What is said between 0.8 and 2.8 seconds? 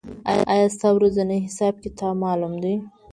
ورځنی حساب کتاب معلوم دی؟